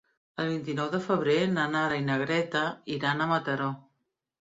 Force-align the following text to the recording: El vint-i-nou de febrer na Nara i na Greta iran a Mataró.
El 0.43 0.47
vint-i-nou 0.51 0.89
de 0.95 1.01
febrer 1.09 1.37
na 1.53 1.67
Nara 1.75 2.01
i 2.01 2.05
na 2.09 2.17
Greta 2.25 2.65
iran 2.99 3.25
a 3.29 3.33
Mataró. 3.37 3.73